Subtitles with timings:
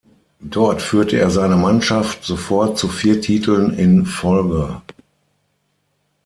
[0.39, 4.81] Dort führte er seine Mannschaft sofort zu vier Titeln in Folge.